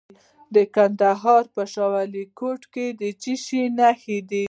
[0.55, 4.39] د کندهار په شاه ولیکوټ کې د څه شي نښې دي؟